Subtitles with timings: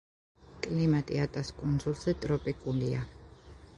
[0.67, 3.05] კლიმატი ატას კუნძულზე ტროპიკულია.